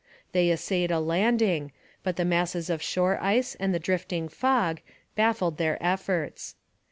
[0.31, 4.81] They essayed a landing, but the masses of shore ice and the drifting fog
[5.15, 6.55] baffled their efforts.